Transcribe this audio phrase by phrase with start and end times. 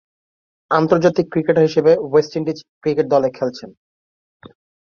[0.71, 3.69] আন্তর্জাতিক ক্রিকেটার হিসেবে West Indies cricket দলে খেলছেন।